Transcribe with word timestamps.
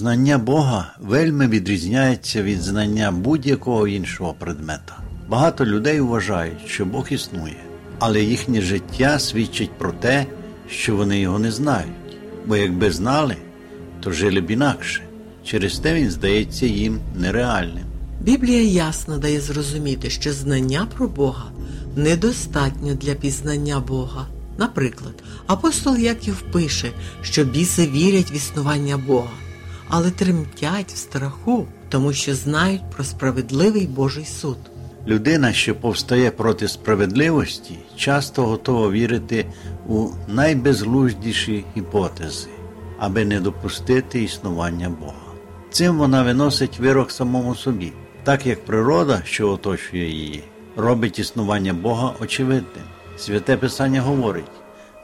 Знання 0.00 0.38
Бога 0.38 0.92
вельми 1.00 1.48
відрізняється 1.48 2.42
від 2.42 2.62
знання 2.62 3.12
будь-якого 3.12 3.88
іншого 3.88 4.34
предмета. 4.38 4.96
Багато 5.28 5.66
людей 5.66 6.00
вважають, 6.00 6.66
що 6.66 6.84
Бог 6.84 7.06
існує, 7.10 7.56
але 7.98 8.22
їхнє 8.22 8.60
життя 8.60 9.18
свідчить 9.18 9.78
про 9.78 9.92
те, 9.92 10.26
що 10.70 10.96
вони 10.96 11.20
його 11.20 11.38
не 11.38 11.52
знають, 11.52 12.18
бо 12.46 12.56
якби 12.56 12.90
знали, 12.90 13.36
то 14.00 14.12
жили 14.12 14.40
б 14.40 14.50
інакше. 14.50 15.02
Через 15.44 15.78
те 15.78 15.94
він 15.94 16.10
здається 16.10 16.66
їм 16.66 17.00
нереальним. 17.16 17.84
Біблія 18.20 18.62
ясно 18.62 19.18
дає 19.18 19.40
зрозуміти, 19.40 20.10
що 20.10 20.32
знання 20.32 20.86
про 20.96 21.08
Бога 21.08 21.44
недостатньо 21.96 22.94
для 22.94 23.14
пізнання 23.14 23.80
Бога. 23.80 24.26
Наприклад, 24.58 25.14
апостол 25.46 25.96
Яків 25.96 26.44
пише, 26.52 26.90
що 27.22 27.44
біси 27.44 27.86
вірять 27.86 28.32
в 28.32 28.36
існування 28.36 28.96
Бога, 28.96 29.30
але 29.90 30.10
тремтять 30.10 30.92
в 30.92 30.96
страху, 30.96 31.66
тому 31.88 32.12
що 32.12 32.34
знають 32.34 32.90
про 32.90 33.04
справедливий 33.04 33.86
Божий 33.86 34.24
суд. 34.24 34.58
Людина, 35.06 35.52
що 35.52 35.74
повстає 35.74 36.30
проти 36.30 36.68
справедливості, 36.68 37.78
часто 37.96 38.46
готова 38.46 38.90
вірити 38.90 39.46
у 39.88 40.08
найбезглуздіші 40.28 41.64
гіпотези, 41.76 42.48
аби 42.98 43.24
не 43.24 43.40
допустити 43.40 44.22
існування 44.22 44.88
Бога. 44.88 45.14
Цим 45.70 45.98
вона 45.98 46.22
виносить 46.22 46.78
вирок 46.78 47.10
самому 47.10 47.54
собі, 47.54 47.92
так 48.24 48.46
як 48.46 48.64
природа, 48.64 49.22
що 49.24 49.50
оточує 49.50 50.10
її, 50.10 50.44
робить 50.76 51.18
існування 51.18 51.72
Бога 51.72 52.12
очевидним. 52.20 52.84
Святе 53.16 53.56
Писання 53.56 54.00
говорить, 54.00 54.50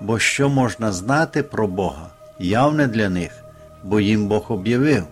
бо 0.00 0.18
що 0.18 0.48
можна 0.48 0.92
знати 0.92 1.42
про 1.42 1.68
Бога, 1.68 2.10
явне 2.38 2.86
для 2.86 3.08
них, 3.08 3.45
бо 3.86 4.00
їм 4.00 4.26
Бог 4.26 4.44
об'явив, 4.48 5.04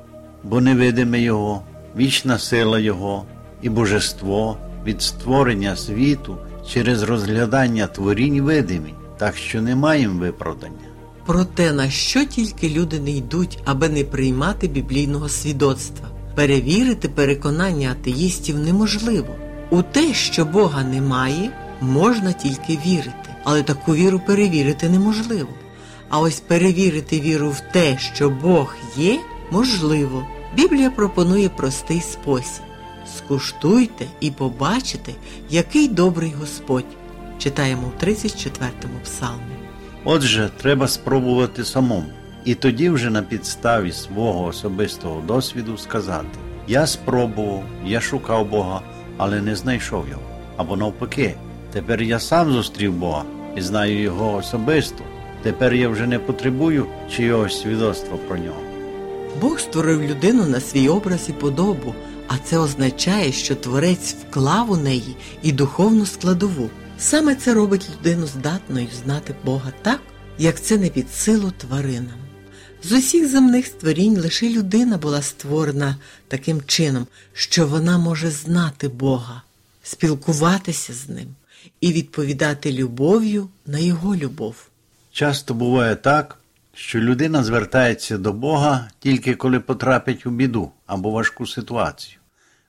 бо 0.42 0.60
невидиме 0.60 1.20
Його, 1.20 1.62
вічна 1.96 2.38
сила 2.38 2.78
Його 2.78 3.24
і 3.62 3.68
божество 3.68 4.56
від 4.86 5.02
створення 5.02 5.76
світу 5.76 6.36
через 6.68 7.02
розглядання 7.02 7.86
творінь 7.86 8.40
видимі, 8.40 8.94
так 9.18 9.36
що 9.36 9.62
не 9.62 9.76
маємо 9.76 10.20
виправдання. 10.20 10.88
Про 11.26 11.44
те, 11.44 11.72
на 11.72 11.90
що 11.90 12.24
тільки 12.24 12.68
люди 12.68 13.00
не 13.00 13.10
йдуть, 13.10 13.58
аби 13.64 13.88
не 13.88 14.04
приймати 14.04 14.68
біблійного 14.68 15.28
свідоцтва. 15.28 16.08
Перевірити 16.34 17.08
переконання 17.08 17.90
атеїстів 17.90 18.58
неможливо. 18.58 19.34
У 19.70 19.82
те, 19.82 20.14
що 20.14 20.44
Бога 20.44 20.84
немає, 20.84 21.50
можна 21.80 22.32
тільки 22.32 22.78
вірити, 22.86 23.28
але 23.44 23.62
таку 23.62 23.94
віру 23.94 24.20
перевірити 24.26 24.88
неможливо. 24.88 25.48
А 26.14 26.18
ось 26.20 26.40
перевірити 26.40 27.20
віру 27.20 27.50
в 27.50 27.60
те, 27.60 27.98
що 27.98 28.30
Бог 28.30 28.76
є, 28.96 29.20
можливо. 29.50 30.26
Біблія 30.56 30.90
пропонує 30.90 31.48
простий 31.48 32.00
спосіб: 32.00 32.62
скуштуйте 33.16 34.06
і 34.20 34.30
побачите, 34.30 35.12
який 35.50 35.88
добрий 35.88 36.32
Господь. 36.40 36.84
Читаємо 37.38 37.92
в 37.98 38.04
34-му 38.04 38.98
псалмі. 39.04 39.54
Отже, 40.04 40.50
треба 40.56 40.88
спробувати 40.88 41.64
самому, 41.64 42.10
і 42.44 42.54
тоді 42.54 42.90
вже 42.90 43.10
на 43.10 43.22
підставі 43.22 43.92
свого 43.92 44.44
особистого 44.44 45.20
досвіду 45.20 45.78
сказати: 45.78 46.38
Я 46.68 46.86
спробував, 46.86 47.64
я 47.86 48.00
шукав 48.00 48.50
Бога, 48.50 48.80
але 49.16 49.40
не 49.40 49.56
знайшов 49.56 50.08
його. 50.08 50.22
Або 50.56 50.76
навпаки, 50.76 51.34
тепер 51.72 52.02
я 52.02 52.20
сам 52.20 52.52
зустрів 52.52 52.92
Бога 52.92 53.24
і 53.56 53.60
знаю 53.60 54.02
його 54.02 54.34
особисто. 54.34 55.04
Тепер 55.44 55.74
я 55.74 55.88
вже 55.88 56.06
не 56.06 56.18
потребую 56.18 56.86
чийогось 57.10 57.60
свідоцтва 57.60 58.16
про 58.16 58.38
нього. 58.38 58.60
Бог 59.40 59.60
створив 59.60 60.02
людину 60.02 60.46
на 60.46 60.60
свій 60.60 60.88
образ 60.88 61.20
і 61.28 61.32
подобу, 61.32 61.94
а 62.28 62.38
це 62.38 62.58
означає, 62.58 63.32
що 63.32 63.54
творець 63.54 64.14
вклав 64.14 64.70
у 64.70 64.76
неї 64.76 65.16
і 65.42 65.52
духовну 65.52 66.06
складову. 66.06 66.70
Саме 66.98 67.34
це 67.34 67.54
робить 67.54 67.90
людину 67.98 68.26
здатною 68.26 68.88
знати 69.04 69.34
Бога 69.44 69.72
так, 69.82 70.00
як 70.38 70.60
це 70.60 70.76
не 70.76 70.88
під 70.88 71.10
силу 71.10 71.52
тваринам. 71.58 72.18
З 72.82 72.92
усіх 72.92 73.28
земних 73.28 73.66
створінь 73.66 74.20
лише 74.20 74.48
людина 74.48 74.98
була 74.98 75.22
створена 75.22 75.96
таким 76.28 76.62
чином, 76.66 77.06
що 77.32 77.66
вона 77.66 77.98
може 77.98 78.30
знати 78.30 78.88
Бога, 78.88 79.42
спілкуватися 79.82 80.92
з 80.92 81.08
ним 81.08 81.26
і 81.80 81.92
відповідати 81.92 82.72
любов'ю 82.72 83.48
на 83.66 83.78
його 83.78 84.16
любов. 84.16 84.54
Часто 85.14 85.54
буває 85.54 85.96
так, 85.96 86.38
що 86.72 87.00
людина 87.00 87.44
звертається 87.44 88.18
до 88.18 88.32
Бога 88.32 88.90
тільки 88.98 89.34
коли 89.34 89.60
потрапить 89.60 90.26
у 90.26 90.30
біду 90.30 90.70
або 90.86 91.10
важку 91.10 91.46
ситуацію, 91.46 92.18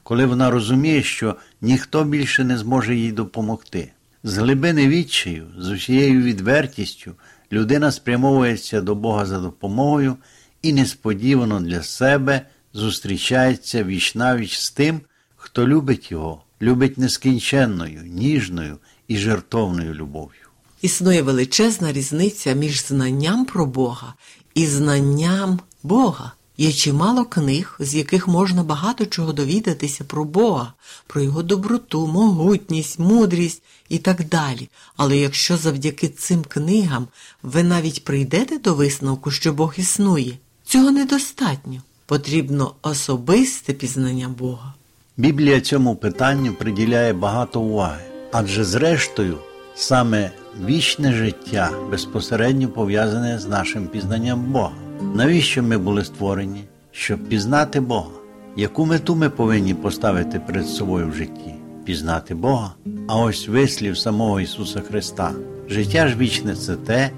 коли 0.04 0.26
вона 0.26 0.50
розуміє, 0.50 1.04
що 1.04 1.36
ніхто 1.62 2.04
більше 2.04 2.44
не 2.44 2.58
зможе 2.58 2.96
їй 2.96 3.12
допомогти. 3.12 3.92
З 4.24 4.38
глибини 4.38 4.88
відчаю, 4.88 5.48
з 5.58 5.70
усією 5.70 6.22
відвертістю, 6.22 7.16
людина 7.52 7.92
спрямовується 7.92 8.82
до 8.82 8.96
Бога 8.96 9.26
за 9.26 9.40
допомогою 9.40 10.18
і 10.62 10.74
несподівано 10.74 11.60
для 11.60 11.84
себе 11.84 12.42
зустрічається 12.74 13.84
віч-навіч 13.84 14.58
з 14.58 14.72
тим, 14.72 15.02
хто 15.36 15.68
любить 15.68 16.12
його, 16.12 16.44
любить 16.62 16.98
нескінченною, 16.98 18.02
ніжною 18.04 18.78
і 19.08 19.18
жертовною 19.18 19.94
любов'ю. 19.94 20.45
Існує 20.82 21.22
величезна 21.22 21.94
різниця 21.94 22.54
між 22.54 22.86
знанням 22.88 23.46
про 23.46 23.66
Бога 23.66 24.14
і 24.54 24.68
знанням 24.68 25.60
Бога. 25.84 26.32
Є 26.58 26.72
чимало 26.72 27.26
книг, 27.26 27.76
з 27.80 27.96
яких 27.96 28.28
можна 28.28 28.64
багато 28.64 29.06
чого 29.06 29.34
довідатися 29.34 30.04
про 30.04 30.26
Бога, 30.26 30.74
про 31.08 31.22
його 31.22 31.44
доброту, 31.44 32.08
могутність, 32.08 33.00
мудрість 33.00 33.62
і 33.90 33.98
так 33.98 34.28
далі. 34.28 34.70
Але 34.98 35.18
якщо 35.18 35.58
завдяки 35.58 36.08
цим 36.10 36.44
книгам 36.44 37.08
ви 37.44 37.64
навіть 37.64 38.04
прийдете 38.04 38.58
до 38.58 38.74
висновку, 38.74 39.32
що 39.32 39.54
Бог 39.54 39.74
існує, 39.78 40.38
цього 40.64 40.92
недостатньо. 40.92 41.82
Потрібно 42.06 42.74
особисте 42.82 43.74
пізнання 43.74 44.30
Бога. 44.30 44.74
Біблія 45.18 45.62
цьому 45.62 45.96
питанню 45.96 46.54
приділяє 46.54 47.14
багато 47.14 47.62
уваги, 47.62 48.04
адже 48.32 48.64
зрештою 48.66 49.38
саме 49.76 50.32
вічне 50.66 51.14
життя 51.14 51.70
безпосередньо 51.92 52.68
пов'язане 52.68 53.40
з 53.40 53.48
нашим 53.48 53.88
пізнанням 53.88 54.44
Бога. 54.44 54.76
Навіщо 55.14 55.64
ми 55.64 55.78
були 55.78 56.06
створені? 56.06 56.64
Щоб 56.92 57.20
пізнати 57.24 57.80
Бога. 57.80 58.10
Яку 58.56 58.86
мету 58.86 59.16
ми 59.16 59.30
повинні 59.30 59.74
поставити 59.74 60.40
перед 60.40 60.68
собою 60.68 61.10
в 61.10 61.16
житті? 61.16 61.56
Пізнати 61.86 62.36
Бога. 62.36 62.72
А 63.08 63.18
ось 63.18 63.48
вислів 63.48 63.98
самого 63.98 64.40
Ісуса 64.40 64.80
Христа. 64.80 65.32
Життя 65.70 66.08
ж 66.08 66.18
вічне 66.18 66.56
це 66.56 66.76
те, 66.76 67.10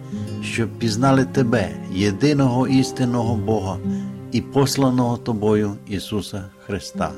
щоб 0.43 0.69
пізнали 0.69 1.25
Тебе, 1.25 1.69
єдиного 1.91 2.67
істинного 2.67 3.35
Бога 3.35 3.77
і 4.31 4.41
посланого 4.41 5.17
Тобою 5.17 5.75
Ісуса 5.87 6.43
Христа. 6.65 7.11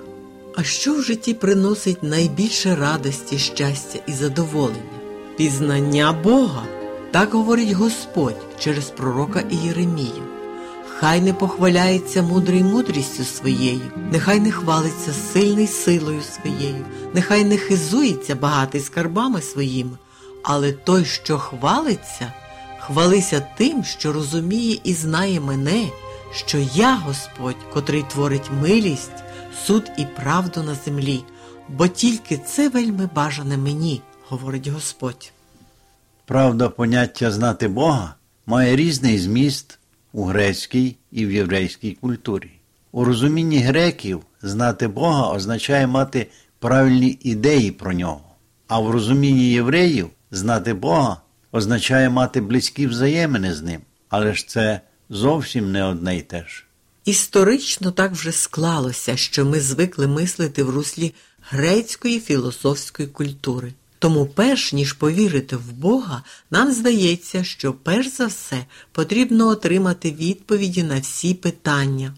А 0.55 0.63
що 0.63 0.93
в 0.93 1.01
житті 1.01 1.33
приносить 1.33 2.03
найбільше 2.03 2.75
радості, 2.75 3.37
щастя 3.37 3.99
і 4.07 4.11
задоволення? 4.11 4.98
Пізнання 5.39 6.13
Бога. 6.13 6.63
Так 7.11 7.33
говорить 7.33 7.71
Господь 7.71 8.45
через 8.59 8.89
пророка 8.89 9.43
Ієремію. 9.49 10.23
Хай 10.87 11.21
не 11.21 11.33
похваляється 11.33 12.21
мудрий 12.21 12.63
мудрістю 12.63 13.23
своєю, 13.23 13.81
нехай 14.11 14.39
не 14.39 14.51
хвалиться 14.51 15.13
сильний 15.13 15.67
силою 15.67 16.21
своєю, 16.21 16.85
нехай 17.13 17.45
не 17.45 17.57
хизується 17.57 18.35
багатий 18.35 18.81
скарбами 18.81 19.41
своїми, 19.41 19.97
але 20.43 20.71
той, 20.71 21.05
що 21.05 21.37
хвалиться, 21.37 22.33
хвалися 22.79 23.47
тим, 23.57 23.83
що 23.83 24.13
розуміє 24.13 24.79
і 24.83 24.93
знає 24.93 25.39
мене, 25.39 25.87
що 26.31 26.57
я 26.73 26.95
Господь, 26.95 27.73
котрий 27.73 28.05
творить 28.09 28.51
милість, 28.61 29.23
суд 29.65 29.91
і 29.97 30.05
правду 30.05 30.63
на 30.63 30.75
землі, 30.85 31.23
бо 31.69 31.87
тільки 31.87 32.37
це 32.37 32.69
вельми 32.69 33.09
бажане 33.15 33.57
мені, 33.57 34.01
говорить 34.29 34.67
Господь. 34.67 35.31
Правда, 36.25 36.69
поняття 36.69 37.31
знати 37.31 37.67
Бога 37.67 38.15
має 38.45 38.75
різний 38.75 39.19
зміст 39.19 39.79
у 40.13 40.23
грецькій 40.23 40.95
і 41.11 41.25
в 41.25 41.31
єврейській 41.31 41.91
культурі. 41.91 42.51
У 42.91 43.05
розумінні 43.05 43.59
греків 43.59 44.21
знати 44.41 44.87
Бога 44.87 45.31
означає 45.31 45.87
мати 45.87 46.27
правильні 46.59 47.19
ідеї 47.21 47.71
про 47.71 47.93
нього, 47.93 48.35
а 48.67 48.79
в 48.79 48.91
розумінні 48.91 49.51
євреїв 49.51 50.09
знати 50.31 50.73
Бога 50.73 51.21
означає 51.51 52.09
мати 52.09 52.41
близькі 52.41 52.87
взаємини 52.87 53.53
з 53.53 53.61
ним, 53.61 53.81
але 54.09 54.33
ж 54.33 54.47
це 54.47 54.81
зовсім 55.09 55.71
не 55.71 55.83
одне 55.83 56.17
й 56.17 56.21
те 56.21 56.39
ж. 56.47 56.65
Історично 57.05 57.91
так 57.91 58.11
вже 58.11 58.31
склалося, 58.31 59.17
що 59.17 59.45
ми 59.45 59.59
звикли 59.59 60.07
мислити 60.07 60.63
в 60.63 60.69
руслі 60.69 61.13
грецької 61.41 62.19
філософської 62.19 63.07
культури. 63.07 63.73
Тому, 63.99 64.25
перш 64.25 64.73
ніж 64.73 64.93
повірити 64.93 65.55
в 65.55 65.71
Бога, 65.71 66.23
нам 66.51 66.71
здається, 66.71 67.43
що 67.43 67.73
перш 67.73 68.07
за 68.07 68.25
все 68.25 68.65
потрібно 68.91 69.47
отримати 69.47 70.11
відповіді 70.11 70.83
на 70.83 70.99
всі 70.99 71.33
питання, 71.33 72.13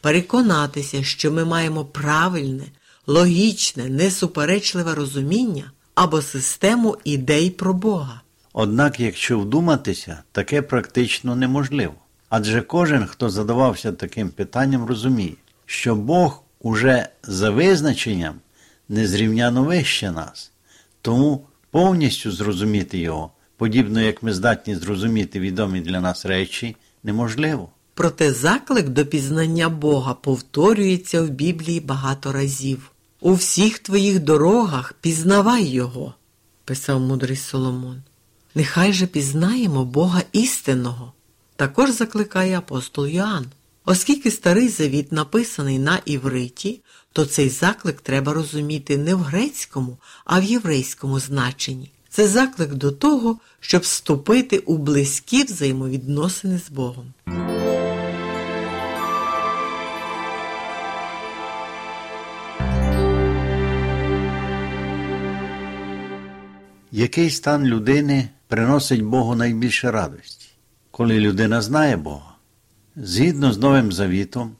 переконатися, 0.00 1.04
що 1.04 1.32
ми 1.32 1.44
маємо 1.44 1.84
правильне, 1.84 2.64
логічне, 3.06 3.88
несуперечливе 3.88 4.94
розуміння 4.94 5.72
або 5.94 6.22
систему 6.22 6.96
ідей 7.04 7.50
про 7.50 7.74
Бога. 7.74 8.20
Однак, 8.52 9.00
якщо 9.00 9.38
вдуматися, 9.38 10.22
таке 10.32 10.62
практично 10.62 11.36
неможливо. 11.36 11.94
Адже 12.28 12.60
кожен, 12.60 13.06
хто 13.06 13.30
задавався 13.30 13.92
таким 13.92 14.30
питанням, 14.30 14.86
розуміє, 14.86 15.34
що 15.66 15.94
Бог 15.94 16.42
уже 16.60 17.08
за 17.22 17.50
визначенням 17.50 18.34
незрівняно 18.88 19.64
вище 19.64 20.10
нас, 20.10 20.51
тому 21.02 21.46
повністю 21.70 22.32
зрозуміти 22.32 22.98
його, 22.98 23.30
подібно 23.56 24.00
як 24.00 24.22
ми 24.22 24.32
здатні 24.32 24.76
зрозуміти 24.76 25.40
відомі 25.40 25.80
для 25.80 26.00
нас 26.00 26.26
речі, 26.26 26.76
неможливо. 27.02 27.68
Проте 27.94 28.32
заклик 28.32 28.88
до 28.88 29.06
пізнання 29.06 29.68
Бога 29.68 30.14
повторюється 30.14 31.22
в 31.22 31.28
Біблії 31.28 31.80
багато 31.80 32.32
разів. 32.32 32.90
У 33.20 33.34
всіх 33.34 33.78
твоїх 33.78 34.20
дорогах 34.20 34.92
пізнавай 35.00 35.64
Його, 35.64 36.14
писав 36.64 37.00
мудрий 37.00 37.36
Соломон. 37.36 38.02
Нехай 38.54 38.92
же 38.92 39.06
пізнаємо 39.06 39.84
Бога 39.84 40.22
істинного, 40.32 41.12
також 41.56 41.90
закликає 41.90 42.58
апостол 42.58 43.06
Йоанн. 43.06 43.46
Оскільки 43.84 44.30
старий 44.30 44.68
завіт 44.68 45.12
написаний 45.12 45.78
на 45.78 46.00
івриті, 46.04 46.80
то 47.12 47.24
цей 47.24 47.48
заклик 47.48 48.00
треба 48.00 48.32
розуміти 48.32 48.98
не 48.98 49.14
в 49.14 49.18
грецькому, 49.18 49.96
а 50.24 50.40
в 50.40 50.44
єврейському 50.44 51.20
значенні. 51.20 51.90
Це 52.08 52.28
заклик 52.28 52.74
до 52.74 52.92
того, 52.92 53.38
щоб 53.60 53.82
вступити 53.82 54.58
у 54.58 54.78
близькі 54.78 55.44
взаємовідносини 55.44 56.60
з 56.66 56.70
Богом. 56.70 57.12
Який 66.92 67.30
стан 67.30 67.64
людини 67.64 68.28
приносить 68.48 69.02
Богу 69.02 69.34
найбільше 69.34 69.90
радості? 69.90 70.48
Коли 70.90 71.20
людина 71.20 71.62
знає 71.62 71.96
Бога. 71.96 72.31
Згідно 72.96 73.52
з 73.52 73.58
Новим 73.58 73.92
Завітом, 73.92 74.52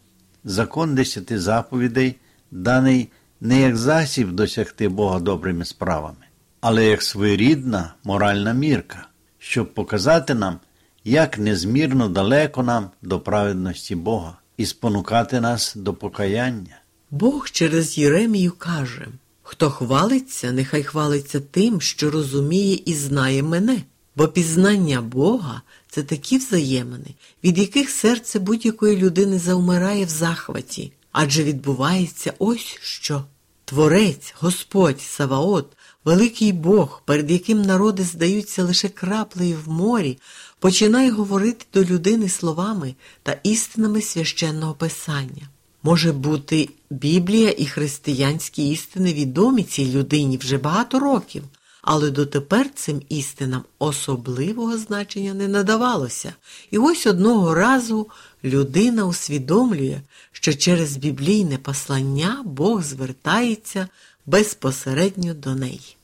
закон 0.45 0.95
десяти 0.95 1.41
заповідей 1.41 2.17
даний 2.51 3.09
не 3.41 3.61
як 3.61 3.77
засіб 3.77 4.33
досягти 4.33 4.89
Бога 4.89 5.21
добрими 5.21 5.65
справами, 5.65 6.27
але 6.61 6.85
як 6.85 7.03
своєрідна 7.03 7.95
моральна 8.05 8.53
мірка, 8.53 9.07
щоб 9.39 9.75
показати 9.75 10.35
нам, 10.35 10.59
як 11.05 11.39
незмірно 11.39 12.09
далеко 12.09 12.63
нам 12.63 12.91
до 13.03 13.21
праведності 13.21 13.95
Бога 13.95 14.39
і 14.57 14.67
спонукати 14.67 15.41
нас 15.41 15.75
до 15.77 15.95
покаяння. 15.95 16.81
Бог 17.11 17.51
через 17.51 17.99
Єремію 17.99 18.53
каже 18.59 19.09
Хто 19.43 19.71
хвалиться, 19.71 20.53
нехай 20.53 20.83
хвалиться 20.83 21.41
тим, 21.41 21.81
що 21.81 22.11
розуміє 22.11 22.79
і 22.87 22.95
знає 22.95 23.43
мене, 23.43 23.83
бо 24.17 24.29
пізнання 24.29 25.03
Бога 25.03 25.63
це 25.89 26.03
такі 26.03 26.39
взаємини, 26.39 27.15
від 27.45 27.59
яких 27.59 27.91
серце 27.91 28.39
будь-якої 28.39 28.97
людини 28.97 29.39
завмирає 29.39 30.05
в 30.05 30.09
захваті, 30.09 30.93
адже 31.13 31.45
відбувається 31.45 32.33
ось 32.39 32.79
що. 32.81 33.25
Творець, 33.65 34.35
Господь, 34.41 35.01
Саваот, 35.01 35.77
великий 36.05 36.53
Бог, 36.53 37.03
перед 37.05 37.31
яким 37.31 37.63
народи 37.63 38.03
здаються 38.03 38.65
лише 38.65 38.89
краплею 38.89 39.59
в 39.65 39.69
морі, 39.69 40.19
починає 40.59 41.11
говорити 41.11 41.67
до 41.75 41.85
людини 41.85 42.29
словами 42.29 42.95
та 43.23 43.37
істинами 43.43 44.03
священного 44.03 44.75
писання. 44.75 45.49
Може 45.83 46.13
бути, 46.13 46.69
Біблія 46.91 47.55
і 47.59 47.67
християнські 47.67 48.71
істини 48.71 49.13
відомі 49.13 49.63
цій 49.63 49.93
людині 49.93 50.37
вже 50.37 50.59
багато 50.59 50.99
років, 50.99 51.43
але 51.83 52.11
дотепер 52.11 52.71
цим 52.75 53.03
істинам 53.09 53.63
особливого 53.79 54.79
значення 54.79 55.35
не 55.35 55.49
надавалося. 55.49 56.35
І 56.71 56.79
ось 56.79 57.07
одного 57.07 57.55
разу 57.55 58.09
людина 58.45 59.07
усвідомлює, 59.07 60.01
що 60.33 60.55
через 60.55 60.97
біблійне 60.97 61.59
послання 61.59 62.43
Бог 62.45 62.83
звертається 62.83 63.89
безпосередньо 64.27 65.35
до 65.35 65.55
неї. 65.55 65.97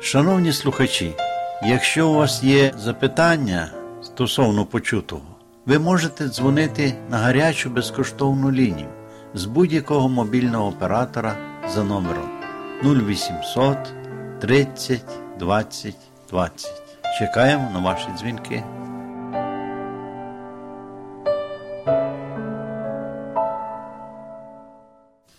Шановні 0.00 0.52
слухачі, 0.52 1.14
якщо 1.62 2.08
у 2.08 2.14
вас 2.14 2.42
є 2.42 2.74
запитання 2.78 3.70
стосовно 4.02 4.66
почутого, 4.66 5.33
ви 5.66 5.78
можете 5.78 6.28
дзвонити 6.28 6.94
на 7.10 7.18
гарячу 7.18 7.70
безкоштовну 7.70 8.52
лінію 8.52 8.88
з 9.34 9.44
будь-якого 9.44 10.08
мобільного 10.08 10.68
оператора 10.68 11.36
за 11.74 11.84
номером 11.84 12.28
0800 12.84 13.78
30 14.40 15.02
20 15.38 15.94
20. 16.30 16.82
Чекаємо 17.18 17.70
на 17.70 17.78
ваші 17.78 18.08
дзвінки. 18.18 18.62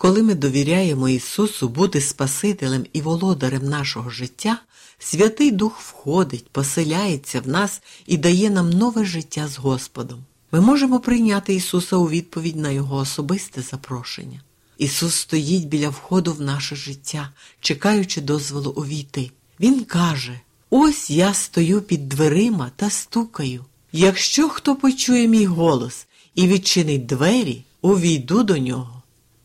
Коли 0.06 0.24
ми 0.24 0.36
довіряємо 0.36 1.10
Ісусу 1.10 1.70
бути 1.70 2.02
Спасителем 2.02 2.86
і 2.94 3.02
володарем 3.02 3.70
нашого 3.70 4.10
життя, 4.10 4.60
Святий 5.00 5.52
Дух 5.52 5.80
входить, 5.80 6.50
поселяється 6.50 7.42
в 7.42 7.48
нас 7.48 7.82
і 8.06 8.18
дає 8.18 8.50
нам 8.50 8.70
нове 8.70 9.06
життя 9.06 9.48
з 9.48 9.58
Господом. 9.58 10.24
Ми 10.52 10.62
можемо 10.62 11.00
прийняти 11.00 11.54
Ісуса 11.54 11.96
у 11.96 12.10
відповідь 12.10 12.56
на 12.56 12.70
Його 12.72 12.96
особисте 12.96 13.62
запрошення. 13.62 14.42
Ісус 14.78 15.16
стоїть 15.16 15.68
біля 15.68 15.90
входу 15.90 16.34
в 16.34 16.42
наше 16.42 16.76
життя, 16.76 17.30
чекаючи 17.60 18.22
дозволу 18.22 18.72
увійти. 18.72 19.32
Він 19.60 19.84
каже: 19.84 20.40
Ось 20.70 21.10
я 21.10 21.34
стою 21.34 21.82
під 21.82 22.10
дверима 22.10 22.72
та 22.76 22.90
стукаю. 22.90 23.66
Якщо 23.92 24.50
хто 24.50 24.76
почує 24.76 25.28
мій 25.28 25.46
голос 25.46 26.08
і 26.36 26.48
відчинить 26.48 27.06
двері, 27.06 27.64
увійду 27.82 28.44
до 28.44 28.58
нього. 28.58 28.95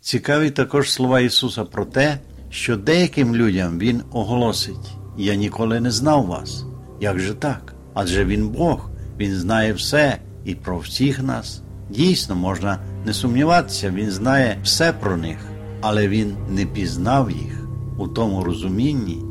Цікаві 0.01 0.51
також 0.51 0.93
слова 0.93 1.21
Ісуса 1.21 1.65
про 1.65 1.85
те, 1.85 2.19
що 2.51 2.77
деяким 2.77 3.37
людям 3.37 3.79
Він 3.79 4.03
оголосить: 4.13 4.97
Я 5.19 5.35
ніколи 5.35 5.81
не 5.81 5.91
знав 5.91 6.27
вас. 6.27 6.65
Як 7.01 7.19
же 7.19 7.35
так? 7.35 7.75
Адже 7.95 8.25
Він 8.25 8.49
Бог, 8.49 8.91
Він 9.19 9.35
знає 9.35 9.73
все 9.73 10.19
і 10.45 10.55
про 10.55 10.79
всіх 10.79 11.23
нас. 11.23 11.63
Дійсно, 11.91 12.37
можна 12.37 12.79
не 13.07 13.13
сумніватися, 13.13 13.91
Він 13.91 14.11
знає 14.11 14.59
все 14.63 14.93
про 14.93 15.17
них, 15.17 15.39
але 15.81 16.09
Він 16.09 16.37
не 16.49 16.67
пізнав 16.67 17.31
їх 17.31 17.69
у 17.99 18.09
тому 18.09 18.45
розумінні, 18.45 19.23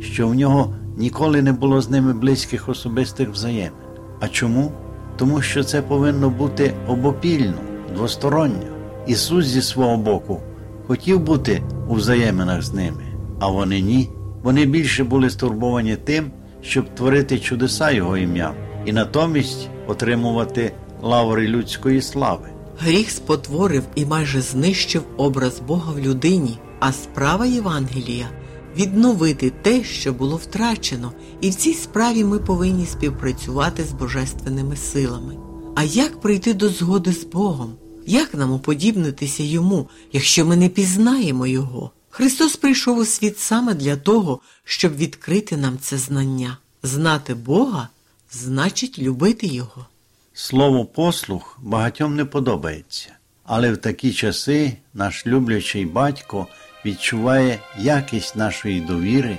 що 0.00 0.28
в 0.28 0.34
нього 0.34 0.74
ніколи 0.96 1.42
не 1.42 1.52
було 1.52 1.80
з 1.80 1.90
ними 1.90 2.12
близьких 2.12 2.68
особистих 2.68 3.28
взаємин. 3.30 3.72
А 4.20 4.28
чому? 4.28 4.72
Тому 5.16 5.42
що 5.42 5.64
це 5.64 5.82
повинно 5.82 6.30
бути 6.30 6.74
обопільно, 6.86 7.58
двосторонньо. 7.94 8.77
Ісус 9.08 9.46
зі 9.46 9.62
свого 9.62 9.96
боку 9.96 10.40
хотів 10.86 11.20
бути 11.20 11.62
у 11.88 11.94
взаєминах 11.94 12.62
з 12.62 12.72
ними, 12.72 13.04
а 13.40 13.48
вони 13.48 13.80
ні. 13.80 14.10
Вони 14.42 14.66
більше 14.66 15.04
були 15.04 15.30
стурбовані 15.30 15.96
тим, 15.96 16.30
щоб 16.62 16.94
творити 16.94 17.38
чудеса 17.38 17.90
Його 17.90 18.16
ім'ям 18.16 18.54
і 18.86 18.92
натомість 18.92 19.68
отримувати 19.86 20.72
лаври 21.02 21.48
людської 21.48 22.02
слави. 22.02 22.48
Гріх 22.78 23.10
спотворив 23.10 23.82
і 23.94 24.06
майже 24.06 24.40
знищив 24.40 25.02
образ 25.16 25.60
Бога 25.68 25.92
в 25.92 25.98
людині, 25.98 26.58
а 26.80 26.92
справа 26.92 27.46
Євангелія 27.46 28.28
відновити 28.76 29.52
те, 29.62 29.84
що 29.84 30.12
було 30.12 30.36
втрачено, 30.36 31.12
і 31.40 31.50
в 31.50 31.54
цій 31.54 31.74
справі 31.74 32.24
ми 32.24 32.38
повинні 32.38 32.86
співпрацювати 32.86 33.84
з 33.84 33.92
божественними 33.92 34.76
силами. 34.76 35.36
А 35.76 35.82
як 35.82 36.20
прийти 36.20 36.54
до 36.54 36.68
згоди 36.68 37.12
з 37.12 37.24
Богом? 37.24 37.72
Як 38.08 38.34
нам 38.34 38.52
уподібнитися 38.52 39.42
йому, 39.42 39.88
якщо 40.12 40.44
ми 40.44 40.56
не 40.56 40.68
пізнаємо 40.68 41.46
Його? 41.46 41.90
Христос 42.10 42.56
прийшов 42.56 42.98
у 42.98 43.04
світ 43.04 43.38
саме 43.38 43.74
для 43.74 43.96
того, 43.96 44.40
щоб 44.64 44.96
відкрити 44.96 45.56
нам 45.56 45.78
це 45.78 45.98
знання. 45.98 46.58
Знати 46.82 47.34
Бога 47.34 47.88
значить 48.32 48.98
любити 48.98 49.46
Його. 49.46 49.86
Слово 50.32 50.84
послух 50.84 51.58
багатьом 51.62 52.16
не 52.16 52.24
подобається, 52.24 53.12
але 53.44 53.72
в 53.72 53.76
такі 53.76 54.12
часи 54.12 54.76
наш 54.94 55.26
люблячий 55.26 55.86
батько 55.86 56.46
відчуває 56.84 57.60
якість 57.78 58.36
нашої 58.36 58.80
довіри 58.80 59.38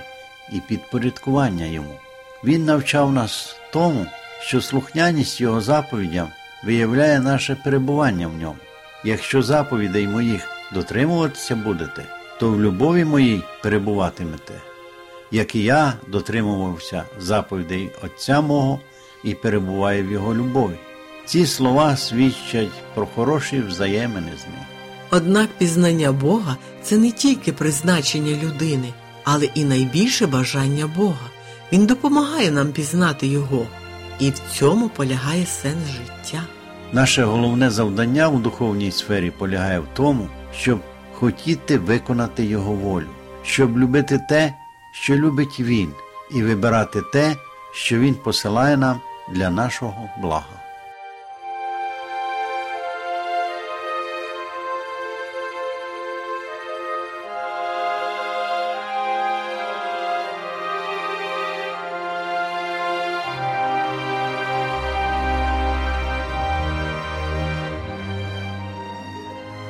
і 0.53 0.59
підпорядкування 0.67 1.65
йому. 1.65 1.99
Він 2.43 2.65
навчав 2.65 3.11
нас 3.11 3.55
тому, 3.73 4.05
що 4.41 4.61
слухняність 4.61 5.41
Його 5.41 5.61
заповідям 5.61 6.27
виявляє 6.63 7.19
наше 7.19 7.55
перебування 7.55 8.27
в 8.27 8.33
ньому. 8.37 8.59
Якщо 9.03 9.41
заповідей 9.41 10.07
моїх 10.07 10.47
дотримуватися 10.73 11.55
будете, 11.55 12.05
то 12.39 12.49
в 12.49 12.61
любові 12.61 13.05
моїй 13.05 13.43
перебуватимете, 13.63 14.53
як 15.31 15.55
і 15.55 15.63
я 15.63 15.93
дотримувався 16.07 17.03
заповідей 17.19 17.89
Отця 18.03 18.41
мого 18.41 18.79
і 19.23 19.33
перебуваю 19.33 20.07
в 20.07 20.11
Його 20.11 20.35
любові. 20.35 20.75
Ці 21.25 21.45
слова 21.45 21.97
свідчать 21.97 22.93
про 22.93 23.05
хороші 23.05 23.59
взаємини 23.59 24.31
з 24.41 24.43
ним. 24.43 24.65
Однак 25.11 25.49
пізнання 25.57 26.11
Бога 26.11 26.57
це 26.83 26.97
не 26.97 27.11
тільки 27.11 27.53
призначення 27.53 28.37
людини, 28.43 28.93
але 29.23 29.45
і 29.45 29.63
найбільше 29.63 30.27
бажання 30.27 30.87
Бога. 30.97 31.29
Він 31.71 31.85
допомагає 31.85 32.51
нам 32.51 32.71
пізнати 32.71 33.27
Його, 33.27 33.67
і 34.19 34.29
в 34.29 34.39
цьому 34.39 34.89
полягає 34.89 35.45
сенс 35.45 35.87
життя. 35.87 36.43
Наше 36.91 37.23
головне 37.23 37.69
завдання 37.69 38.29
у 38.29 38.39
духовній 38.39 38.91
сфері 38.91 39.31
полягає 39.31 39.79
в 39.79 39.87
тому, 39.93 40.27
щоб 40.53 40.79
хотіти 41.13 41.77
виконати 41.77 42.45
Його 42.45 42.73
волю, 42.73 43.09
щоб 43.43 43.77
любити 43.77 44.19
те, 44.29 44.53
що 44.91 45.15
любить 45.15 45.59
Він, 45.59 45.93
і 46.31 46.43
вибирати 46.43 47.01
те, 47.13 47.35
що 47.73 47.99
Він 47.99 48.15
посилає 48.15 48.77
нам 48.77 48.99
для 49.33 49.49
нашого 49.49 50.09
блага. 50.21 50.58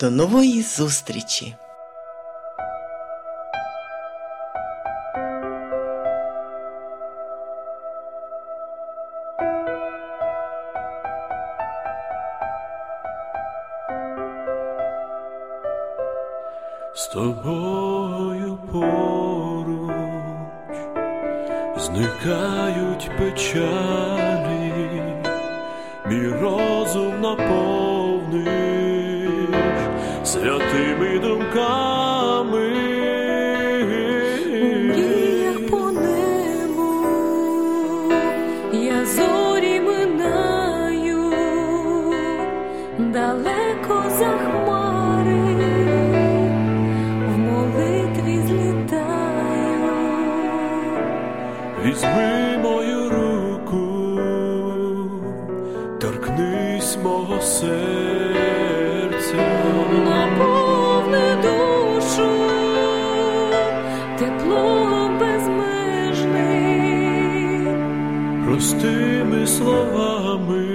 До 0.00 0.10
нової 0.10 0.62
зустрічі! 0.62 1.56
З 16.94 17.06
тобою 17.06 18.58
поруч 18.72 19.96
зникають 21.76 23.10
печалі, 23.18 24.72
мій 26.06 26.28
розум 26.28 27.20
наповниш 27.20 28.69
святими 30.40 31.18
думками. 31.18 31.99
Простими 68.50 69.46
словами 69.46 70.66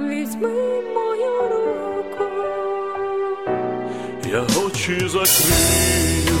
Візьми 0.00 0.50
мою 0.94 1.34
руку. 1.50 2.24
Я 4.32 4.42
очі 4.66 5.08
закрию, 5.08 6.38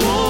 Whoa. 0.00 0.27